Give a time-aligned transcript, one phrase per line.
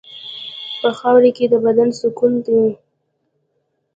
[0.81, 2.63] په خاوره کې د بدن سکون دی.